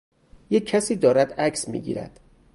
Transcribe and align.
یک 0.49 0.65
کسی 0.65 0.95
دارد 0.95 1.33
عکس 1.33 1.67
می 1.67 1.81
گیرد. 1.81 2.19